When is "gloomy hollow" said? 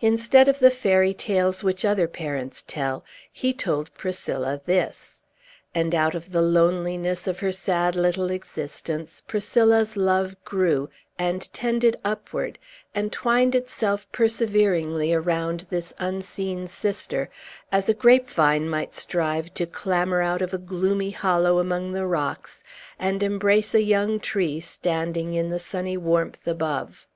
20.58-21.58